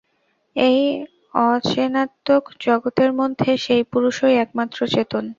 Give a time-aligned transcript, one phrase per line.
[0.55, 0.79] এই
[1.45, 5.23] অচেনাত্মক জগতের মধ্যে সেই পুরুষই একমাত্র চেতন।